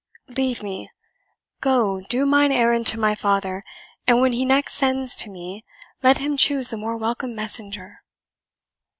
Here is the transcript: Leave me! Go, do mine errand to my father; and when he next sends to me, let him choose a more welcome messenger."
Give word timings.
Leave 0.29 0.63
me! 0.63 0.89
Go, 1.61 2.01
do 2.09 2.25
mine 2.25 2.51
errand 2.51 2.87
to 2.87 2.97
my 2.99 3.13
father; 3.13 3.63
and 4.07 4.19
when 4.19 4.31
he 4.31 4.45
next 4.45 4.73
sends 4.73 5.15
to 5.17 5.29
me, 5.29 5.63
let 6.01 6.17
him 6.17 6.35
choose 6.37 6.73
a 6.73 6.77
more 6.77 6.97
welcome 6.97 7.35
messenger." 7.35 7.99